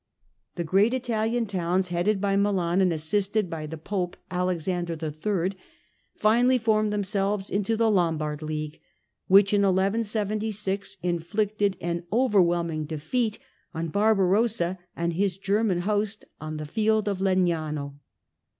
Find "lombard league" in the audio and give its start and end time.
7.91-8.81